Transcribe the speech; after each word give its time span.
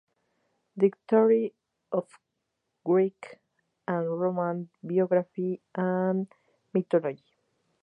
Dictionary 0.75 1.53
of 1.91 2.09
Greek 2.83 3.37
and 3.87 4.19
Roman 4.19 4.67
Biography 4.83 5.61
and 5.75 6.25
Mythology. 6.73 7.37